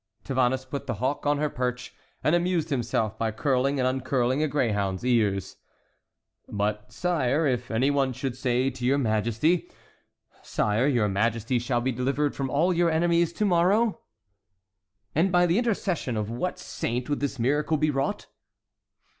[0.23, 1.93] Tavannes put the hawk on her perch,
[2.23, 5.57] and amused himself by curling and uncurling a greyhound's ears.
[6.47, 9.69] "But, sire, if any one should say to your Majesty:
[10.41, 13.99] 'Sire, your Majesty shall be delivered from all your enemies to morrow'?"
[15.13, 18.25] "And by the intercession of what saint would this miracle be wrought?"